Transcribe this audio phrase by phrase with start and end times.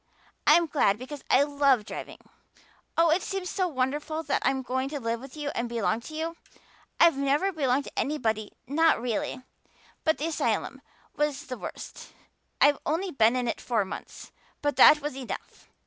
[0.47, 2.17] I'm glad because I love driving.
[2.97, 6.15] Oh, it seems so wonderful that I'm going to live with you and belong to
[6.15, 6.37] you.
[6.99, 9.43] I've never belonged to anybody not really.
[10.03, 10.81] But the asylum
[11.15, 12.13] was the worst.
[12.59, 14.31] I've only been in it four months,
[14.63, 15.69] but that was enough.